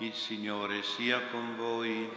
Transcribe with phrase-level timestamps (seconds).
[0.00, 2.08] Il Signore sia con voi.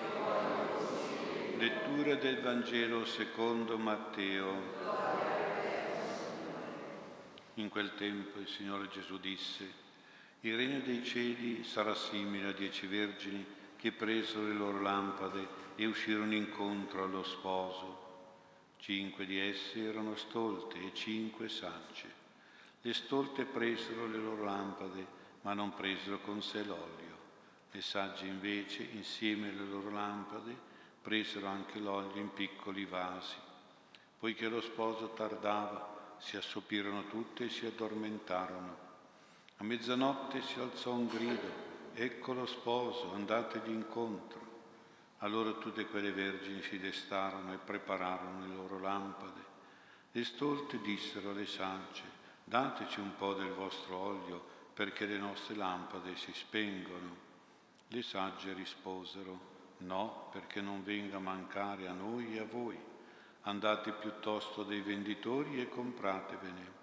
[1.57, 4.54] Lettura del Vangelo secondo Matteo.
[7.55, 9.67] In quel tempo il Signore Gesù disse,
[10.41, 13.44] il regno dei cieli sarà simile a dieci vergini
[13.77, 18.09] che presero le loro lampade e uscirono incontro allo sposo.
[18.77, 22.13] Cinque di esse erano stolte e cinque sagge.
[22.79, 25.04] Le stolte presero le loro lampade,
[25.41, 27.11] ma non presero con sé l'olio.
[27.82, 30.55] Le sagge invece, insieme alle loro lampade,
[31.02, 33.34] presero anche l'olio in piccoli vasi.
[34.20, 38.77] Poiché lo sposo tardava, si assopirono tutte e si addormentarono.
[39.57, 41.49] A mezzanotte si alzò un grido,
[41.95, 44.40] ecco lo sposo, andategli incontro.
[45.18, 49.43] Allora tutte quelle vergini si destarono e prepararono le loro lampade.
[50.12, 52.04] Le stolte dissero alle sagge,
[52.43, 57.29] dateci un po' del vostro olio perché le nostre lampade si spengono.
[57.94, 59.38] Le sagge risposero,
[59.80, 62.79] no, perché non venga a mancare a noi e a voi.
[63.41, 66.80] Andate piuttosto dai venditori e compratevene.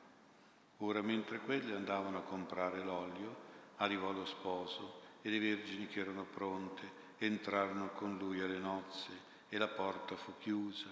[0.79, 3.35] Ora mentre quelle andavano a comprare l'olio,
[3.77, 9.11] arrivò lo sposo e le vergini che erano pronte entrarono con lui alle nozze
[9.49, 10.89] e la porta fu chiusa.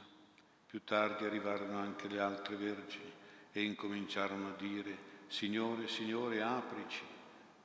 [0.67, 3.13] Più tardi arrivarono anche le altre vergini
[3.53, 4.97] e incominciarono a dire,
[5.27, 7.05] Signore, Signore, aprici.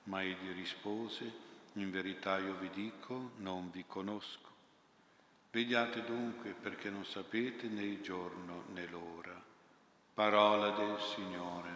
[0.04, 4.50] Ma egli rispose, in verità io vi dico, non vi conosco.
[5.52, 9.40] Vegliate dunque perché non sapete né il giorno né l'ora.
[10.14, 11.70] Parola del Signore.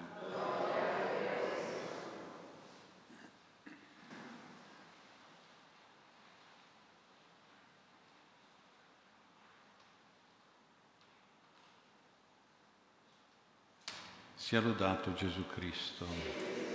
[14.35, 16.74] Sia lodato Gesù Cristo.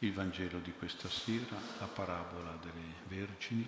[0.00, 3.66] Il Vangelo di questa sera, la parabola delle Vergini,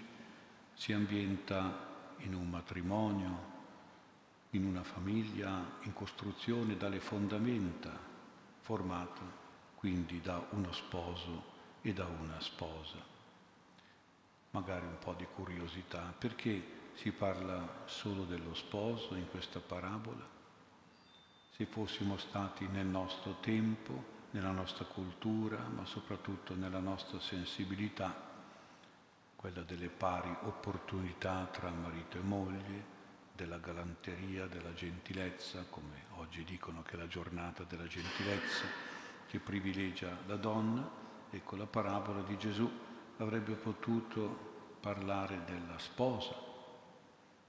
[0.75, 3.57] si ambienta in un matrimonio,
[4.51, 7.99] in una famiglia in costruzione dalle fondamenta,
[8.61, 9.23] formata
[9.75, 12.99] quindi da uno sposo e da una sposa.
[14.51, 20.27] Magari un po' di curiosità, perché si parla solo dello sposo in questa parabola?
[21.53, 28.27] Se fossimo stati nel nostro tempo, nella nostra cultura, ma soprattutto nella nostra sensibilità,
[29.37, 32.97] quella delle pari opportunità tra marito e moglie,
[33.39, 38.65] della galanteria, della gentilezza, come oggi dicono che è la giornata della gentilezza,
[39.29, 40.91] che privilegia la donna,
[41.31, 42.69] ecco la parabola di Gesù
[43.19, 46.35] avrebbe potuto parlare della sposa,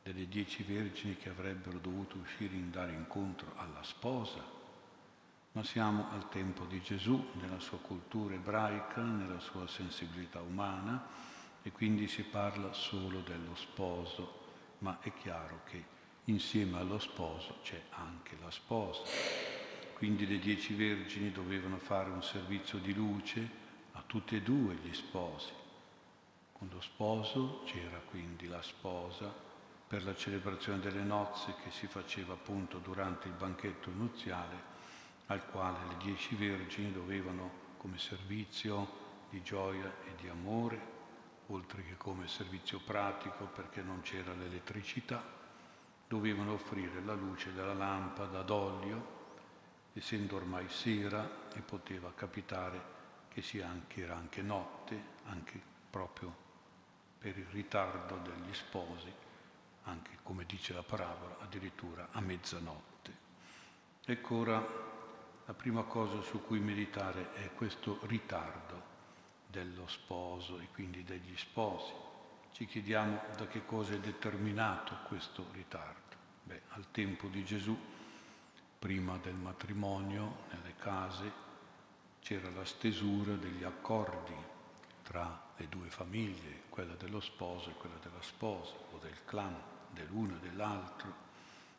[0.04, 4.44] delle dieci vergini che avrebbero dovuto uscire in dare incontro alla sposa,
[5.54, 11.08] ma siamo al tempo di Gesù, nella sua cultura ebraica, nella sua sensibilità umana
[11.64, 14.46] e quindi si parla solo dello sposo,
[14.80, 15.84] ma è chiaro che
[16.26, 19.02] insieme allo sposo c'è anche la sposa.
[19.96, 23.50] Quindi le dieci vergini dovevano fare un servizio di luce
[23.94, 25.52] a tutti e due gli sposi.
[26.54, 29.34] Con lo sposo c'era quindi la sposa
[29.88, 34.78] per la celebrazione delle nozze che si faceva appunto durante il banchetto nuziale
[35.30, 38.98] al quale le dieci vergini dovevano, come servizio
[39.30, 40.98] di gioia e di amore,
[41.48, 45.22] oltre che come servizio pratico perché non c'era l'elettricità,
[46.08, 49.18] dovevano offrire la luce della lampada d'olio,
[49.94, 52.98] essendo ormai sera e poteva capitare
[53.30, 56.48] che sia anche, era anche notte, anche proprio
[57.20, 59.14] per il ritardo degli sposi,
[59.84, 63.28] anche come dice la parabola, addirittura a mezzanotte.
[64.06, 64.89] Ecco ora
[65.50, 68.84] la prima cosa su cui meditare è questo ritardo
[69.48, 71.92] dello sposo e quindi degli sposi.
[72.52, 76.16] Ci chiediamo da che cosa è determinato questo ritardo.
[76.44, 77.76] Beh, al tempo di Gesù,
[78.78, 81.32] prima del matrimonio, nelle case,
[82.20, 84.36] c'era la stesura degli accordi
[85.02, 89.60] tra le due famiglie, quella dello sposo e quella della sposa, o del clan,
[89.94, 91.12] dell'uno e dell'altro.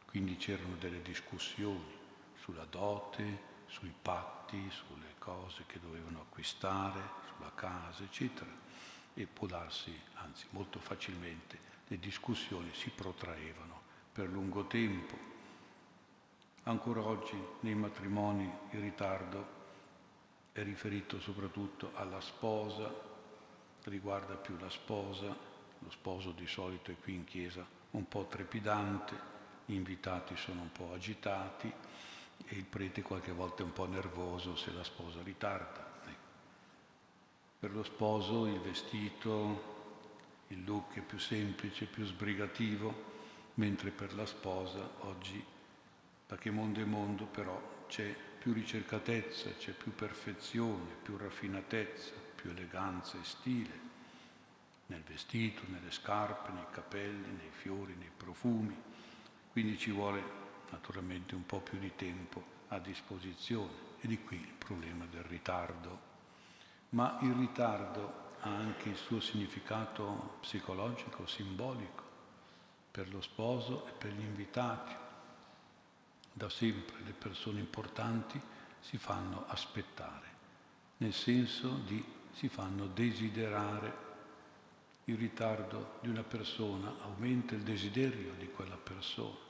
[0.06, 1.99] Quindi c'erano delle discussioni
[2.34, 7.00] sulla dote, sui patti, sulle cose che dovevano acquistare,
[7.34, 8.50] sulla casa, eccetera.
[9.14, 13.81] E può darsi, anzi molto facilmente, le discussioni si protraevano
[14.12, 15.17] per lungo tempo.
[16.64, 19.58] Ancora oggi nei matrimoni il ritardo
[20.52, 22.93] è riferito soprattutto alla sposa,
[23.84, 25.34] riguarda più la sposa,
[25.78, 29.28] lo sposo di solito è qui in chiesa un po' trepidante,
[29.64, 31.73] gli invitati sono un po' agitati,
[32.46, 36.00] e il prete qualche volta è un po' nervoso se la sposa ritarda.
[36.04, 36.28] Ecco.
[37.58, 39.78] Per lo sposo il vestito,
[40.48, 43.08] il look è più semplice, più sbrigativo,
[43.54, 45.44] mentre per la sposa oggi,
[46.26, 52.50] da che mondo è mondo, però c'è più ricercatezza, c'è più perfezione, più raffinatezza, più
[52.50, 53.88] eleganza e stile
[54.87, 58.76] nel vestito, nelle scarpe, nei capelli, nei fiori, nei profumi.
[59.52, 64.55] Quindi ci vuole naturalmente un po' più di tempo a disposizione e di qui il
[64.56, 66.08] problema del ritardo.
[66.90, 72.08] Ma il ritardo ha anche il suo significato psicologico, simbolico
[72.90, 74.94] per lo sposo e per gli invitati.
[76.32, 78.40] Da sempre le persone importanti
[78.81, 80.28] si fanno aspettare,
[80.99, 82.02] nel senso di
[82.32, 84.08] si fanno desiderare.
[85.05, 89.50] Il ritardo di una persona aumenta il desiderio di quella persona,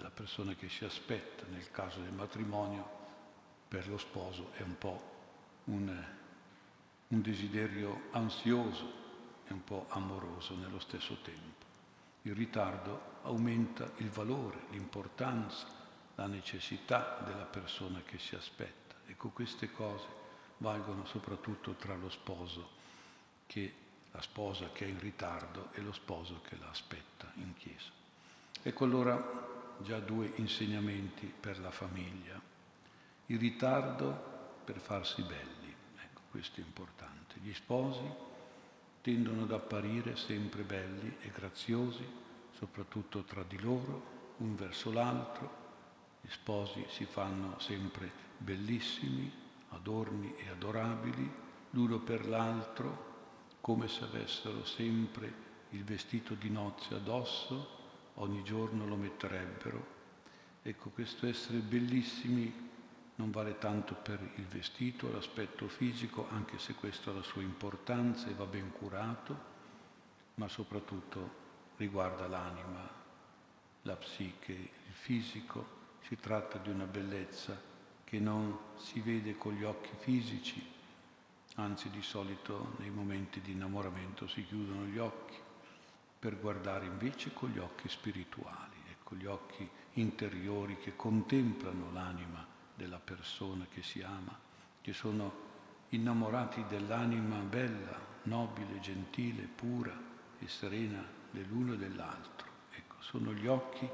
[0.00, 1.44] della persona che si aspetta.
[1.50, 2.98] Nel caso del matrimonio,
[3.68, 5.18] per lo sposo è un po'
[5.64, 6.04] un,
[7.08, 8.98] un desiderio ansioso
[9.46, 11.66] e un po' amoroso nello stesso tempo.
[12.22, 15.66] Il ritardo aumenta il valore, l'importanza,
[16.14, 18.94] la necessità della persona che si aspetta.
[19.06, 20.06] Ecco, queste cose
[20.58, 22.78] valgono soprattutto tra lo sposo
[23.46, 23.74] che
[24.12, 27.90] la sposa che è in ritardo e lo sposo che la aspetta in chiesa.
[28.62, 29.49] Ecco allora
[29.82, 32.40] già due insegnamenti per la famiglia.
[33.26, 37.36] Il ritardo per farsi belli, ecco questo è importante.
[37.40, 38.28] Gli sposi
[39.02, 42.06] tendono ad apparire sempre belli e graziosi,
[42.52, 45.58] soprattutto tra di loro, un verso l'altro.
[46.20, 49.32] Gli sposi si fanno sempre bellissimi,
[49.70, 51.32] adorni e adorabili,
[51.70, 53.08] l'uno per l'altro,
[53.60, 57.78] come se avessero sempre il vestito di nozze addosso,
[58.20, 59.98] ogni giorno lo metterebbero.
[60.62, 62.68] Ecco, questo essere bellissimi
[63.16, 68.28] non vale tanto per il vestito, l'aspetto fisico, anche se questo ha la sua importanza
[68.28, 69.48] e va ben curato,
[70.36, 71.38] ma soprattutto
[71.76, 72.88] riguarda l'anima,
[73.82, 75.78] la psiche, il fisico.
[76.00, 77.60] Si tratta di una bellezza
[78.04, 80.66] che non si vede con gli occhi fisici,
[81.56, 85.48] anzi di solito nei momenti di innamoramento si chiudono gli occhi
[86.20, 92.98] per guardare invece con gli occhi spirituali, ecco, gli occhi interiori che contemplano l'anima della
[92.98, 94.38] persona che si ama,
[94.82, 95.48] che sono
[95.88, 99.98] innamorati dell'anima bella, nobile, gentile, pura
[100.38, 102.48] e serena dell'uno e dell'altro.
[102.70, 103.88] Ecco, sono gli occhi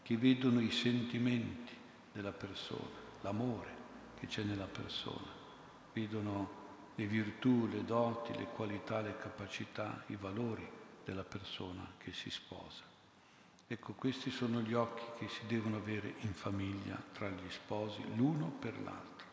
[0.00, 1.74] che vedono i sentimenti
[2.12, 3.82] della persona, l'amore
[4.14, 5.26] che c'è nella persona,
[5.92, 6.62] vedono
[6.94, 12.82] le virtù, le doti, le qualità, le capacità, i valori della persona che si sposa.
[13.66, 18.48] Ecco, questi sono gli occhi che si devono avere in famiglia tra gli sposi, l'uno
[18.48, 19.26] per l'altro.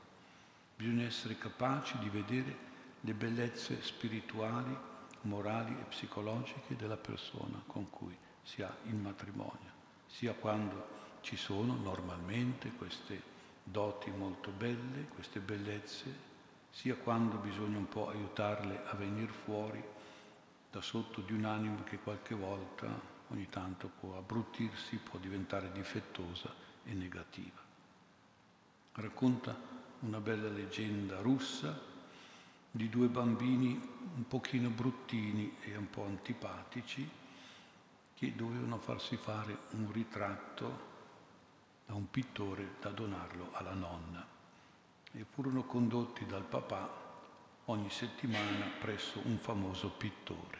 [0.75, 2.69] Bisogna essere capaci di vedere
[3.01, 4.75] le bellezze spirituali,
[5.21, 9.71] morali e psicologiche della persona con cui si ha il matrimonio,
[10.07, 13.21] sia quando ci sono normalmente queste
[13.63, 16.29] doti molto belle, queste bellezze
[16.71, 19.83] sia quando bisogna un po' aiutarle a venire fuori
[20.71, 22.87] da sotto di un'anima che qualche volta,
[23.27, 26.53] ogni tanto può abbruttirsi, può diventare difettosa
[26.85, 27.59] e negativa.
[28.93, 29.55] Racconta
[29.99, 31.77] una bella leggenda russa
[32.71, 33.79] di due bambini
[34.15, 37.09] un pochino bruttini e un po' antipatici
[38.15, 40.89] che dovevano farsi fare un ritratto
[41.85, 44.25] da un pittore da donarlo alla nonna
[45.11, 47.10] e furono condotti dal papà
[47.65, 50.59] ogni settimana presso un famoso pittore.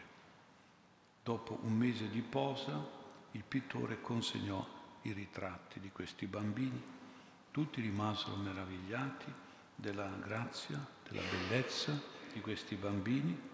[1.22, 3.00] Dopo un mese di posa,
[3.32, 4.66] il pittore consegnò
[5.02, 6.82] i ritratti di questi bambini.
[7.50, 9.32] Tutti rimasero meravigliati
[9.74, 12.00] della grazia, della bellezza
[12.32, 13.50] di questi bambini,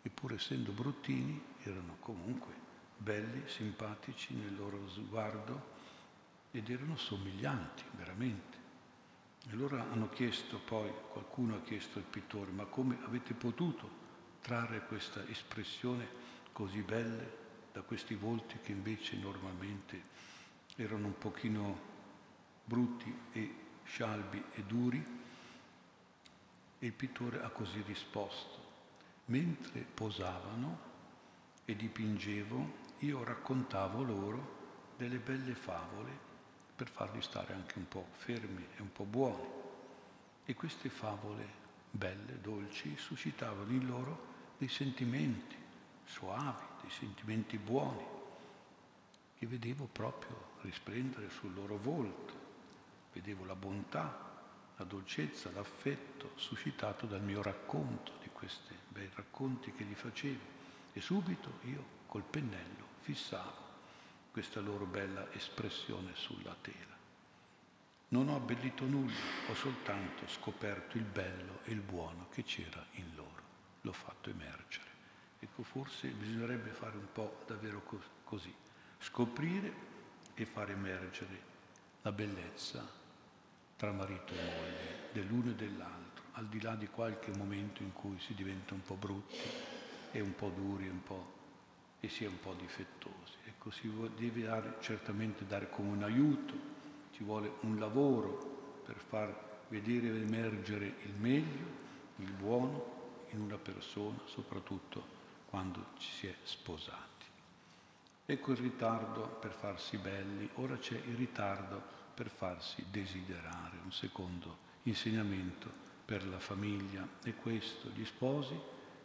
[0.00, 2.54] che pur essendo bruttini erano comunque
[2.96, 5.76] belli, simpatici nel loro sguardo
[6.50, 8.57] ed erano somiglianti veramente.
[9.50, 13.88] E allora hanno chiesto poi, qualcuno ha chiesto al pittore, ma come avete potuto
[14.42, 16.06] trarre questa espressione
[16.52, 17.24] così bella
[17.72, 20.02] da questi volti che invece normalmente
[20.76, 21.80] erano un pochino
[22.62, 25.16] brutti e scialbi e duri?
[26.78, 28.58] E il pittore ha così risposto,
[29.26, 30.78] mentre posavano
[31.64, 34.56] e dipingevo, io raccontavo loro
[34.98, 36.27] delle belle favole
[36.78, 39.48] per farli stare anche un po' fermi e un po' buoni.
[40.44, 41.44] E queste favole
[41.90, 44.26] belle, dolci, suscitavano in loro
[44.58, 45.56] dei sentimenti
[46.04, 48.06] suavi, dei sentimenti buoni,
[49.36, 52.46] che vedevo proprio risplendere sul loro volto.
[53.12, 54.26] Vedevo la bontà,
[54.76, 60.56] la dolcezza, l'affetto suscitato dal mio racconto, di questi bei racconti che gli facevo.
[60.92, 63.67] E subito io col pennello fissavo
[64.38, 66.96] questa loro bella espressione sulla tela.
[68.10, 69.12] Non ho abbellito nulla,
[69.48, 73.42] ho soltanto scoperto il bello e il buono che c'era in loro.
[73.80, 74.86] L'ho fatto emergere.
[75.40, 77.82] Ecco, forse bisognerebbe fare un po' davvero
[78.22, 78.54] così,
[79.00, 79.74] scoprire
[80.34, 81.42] e far emergere
[82.02, 82.88] la bellezza
[83.74, 88.20] tra marito e moglie, dell'uno e dell'altro, al di là di qualche momento in cui
[88.20, 89.36] si diventa un po' brutti
[90.12, 91.32] e un po' duri un po',
[91.98, 93.47] e si è un po' difettosi.
[93.58, 96.54] Ecco, si deve dare, certamente dare come un aiuto
[97.10, 101.66] ci vuole un lavoro per far vedere ed emergere il meglio,
[102.18, 105.16] il buono in una persona, soprattutto
[105.50, 107.26] quando ci si è sposati.
[108.26, 111.82] Ecco il ritardo per farsi belli, ora c'è il ritardo
[112.14, 115.68] per farsi desiderare, un secondo insegnamento
[116.04, 118.56] per la famiglia e questo gli sposi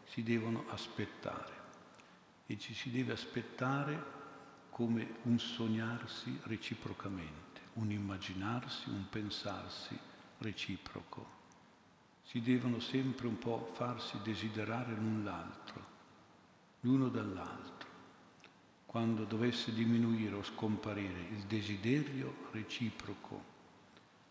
[0.05, 1.62] si devono aspettare
[2.45, 4.22] e ci si deve aspettare
[4.74, 9.98] come un sognarsi reciprocamente un immaginarsi, un pensarsi
[10.39, 11.42] reciproco.
[12.24, 15.86] Si devono sempre un po' farsi desiderare l'un l'altro,
[16.82, 17.92] l'uno dall'altro.
[18.86, 23.51] Quando dovesse diminuire o scomparire il desiderio reciproco,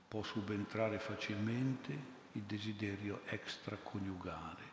[0.06, 4.71] può subentrare facilmente il desiderio extraconiugale,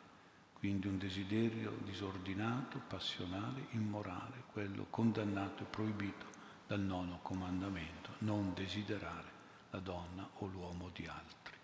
[0.59, 6.25] quindi un desiderio disordinato, passionale, immorale, quello condannato e proibito
[6.67, 9.37] dal nono comandamento non desiderare
[9.71, 11.55] la donna o l'uomo di altri.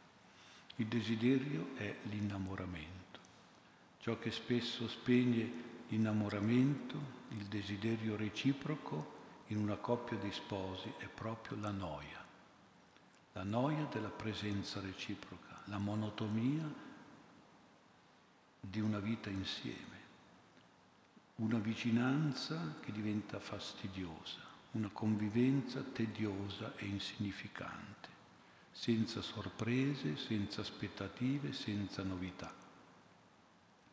[0.78, 3.20] Il desiderio è l'innamoramento.
[4.00, 5.52] Ciò che spesso spegne
[5.90, 9.14] l'innamoramento, il desiderio reciproco
[9.48, 12.24] in una coppia di sposi è proprio la noia.
[13.34, 16.85] La noia della presenza reciproca, la monotonia
[18.69, 19.93] di una vita insieme,
[21.36, 28.10] una vicinanza che diventa fastidiosa una convivenza tediosa e insignificante,
[28.72, 32.53] senza sorprese, senza aspettative, senza novità,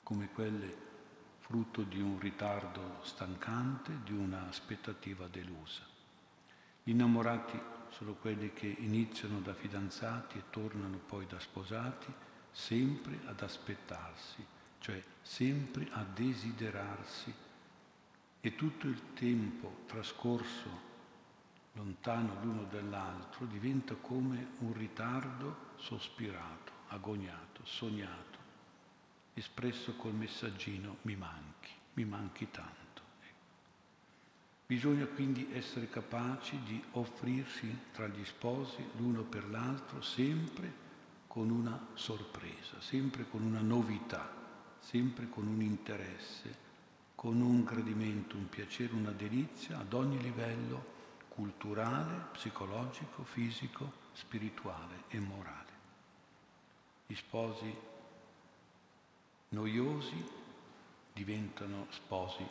[0.03, 0.91] come quelle
[1.39, 5.83] frutto di un ritardo stancante, di un'aspettativa delusa.
[6.83, 7.61] Gli innamorati
[7.91, 12.13] sono quelli che iniziano da fidanzati e tornano poi da sposati,
[12.51, 14.45] sempre ad aspettarsi,
[14.83, 17.33] cioè sempre a desiderarsi
[18.41, 20.91] e tutto il tempo trascorso
[21.75, 28.39] lontano l'uno dall'altro diventa come un ritardo sospirato, agognato, sognato,
[29.35, 32.81] espresso col messaggino mi manchi, mi manchi tanto.
[34.67, 40.81] Bisogna quindi essere capaci di offrirsi tra gli sposi l'uno per l'altro sempre
[41.29, 44.42] con una sorpresa, sempre con una novità,
[44.83, 46.59] sempre con un interesse,
[47.15, 50.91] con un gradimento, un piacere, una delizia ad ogni livello
[51.29, 55.71] culturale, psicologico, fisico, spirituale e morale.
[57.07, 57.75] Gli sposi
[59.51, 60.41] noiosi
[61.13, 62.45] diventano sposi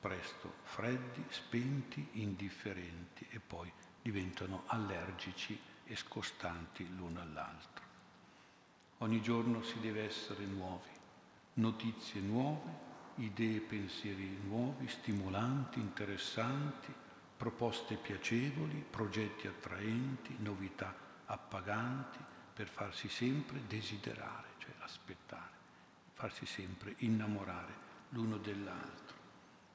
[0.00, 7.84] presto freddi, spenti, indifferenti e poi diventano allergici e scostanti l'uno all'altro.
[8.98, 10.88] Ogni giorno si deve essere nuovi,
[11.54, 16.92] notizie nuove, idee e pensieri nuovi, stimolanti, interessanti,
[17.36, 20.94] proposte piacevoli, progetti attraenti, novità
[21.26, 22.18] appaganti,
[22.54, 25.50] per farsi sempre desiderare, cioè aspettare,
[26.12, 29.16] farsi sempre innamorare l'uno dell'altro,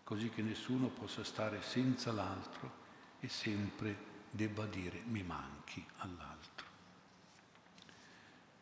[0.04, 2.86] così che nessuno possa stare senza l'altro
[3.20, 6.66] e sempre debba dire mi manchi all'altro.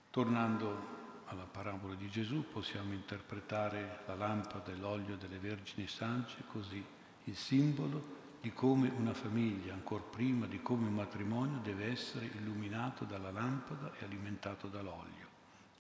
[0.09, 0.94] Tornando
[1.25, 6.83] alla parabola di Gesù possiamo interpretare la lampada e l'olio delle Vergini Sagge così,
[7.25, 13.03] il simbolo di come una famiglia, ancora prima di come un matrimonio, deve essere illuminato
[13.05, 15.27] dalla lampada e alimentato dall'olio.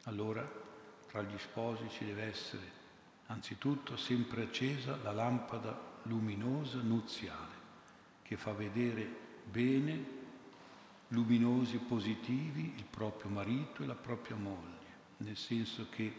[0.03, 0.49] Allora
[1.07, 2.83] tra gli sposi ci deve essere
[3.27, 7.53] anzitutto sempre accesa la lampada luminosa nuziale
[8.23, 9.07] che fa vedere
[9.43, 10.23] bene,
[11.09, 14.74] luminosi e positivi il proprio marito e la propria moglie
[15.17, 16.13] nel senso che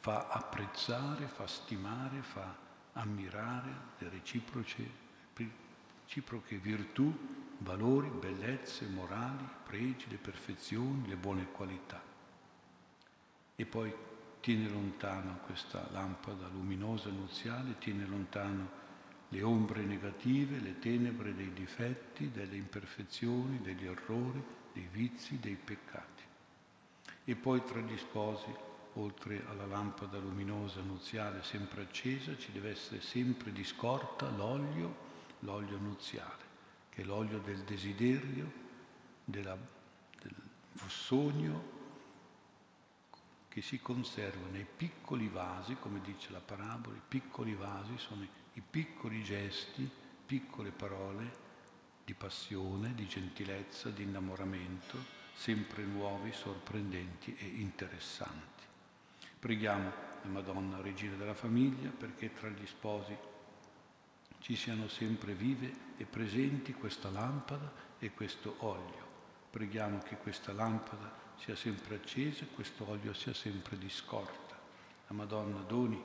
[0.00, 2.54] fa apprezzare, fa stimare, fa
[2.92, 7.12] ammirare le reciproche, reciproche virtù,
[7.58, 12.02] valori, bellezze morali, pregi, le perfezioni, le buone qualità.
[13.56, 13.92] E poi
[14.40, 18.84] tiene lontano questa lampada luminosa nuziale, tiene lontano
[19.30, 24.40] le ombre negative, le tenebre dei difetti, delle imperfezioni, degli errori,
[24.72, 26.15] dei vizi, dei peccati
[27.28, 28.54] E poi tra gli sposi,
[28.94, 34.94] oltre alla lampada luminosa nuziale sempre accesa, ci deve essere sempre di scorta l'olio,
[35.40, 36.44] l'olio nuziale,
[36.88, 38.48] che è l'olio del desiderio,
[39.24, 39.58] della,
[40.20, 40.34] del
[40.86, 41.74] sogno
[43.48, 48.60] che si conserva nei piccoli vasi, come dice la parabola, i piccoli vasi sono i
[48.60, 49.90] piccoli gesti,
[50.24, 51.44] piccole parole
[52.04, 58.64] di passione, di gentilezza, di innamoramento, sempre nuovi, sorprendenti e interessanti.
[59.38, 63.14] Preghiamo la Madonna, Regina della Famiglia, perché tra gli sposi
[64.40, 69.04] ci siano sempre vive e presenti questa lampada e questo olio.
[69.50, 74.58] Preghiamo che questa lampada sia sempre accesa e questo olio sia sempre di scorta.
[75.08, 76.02] La Madonna doni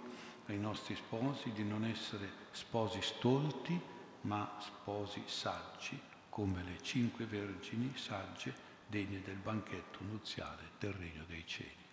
[0.48, 3.80] ai nostri sposi di non essere sposi stolti,
[4.22, 11.48] ma sposi saggi, come le cinque vergini sagge degne del banchetto nuziale del Regno dei
[11.48, 11.91] Cieli.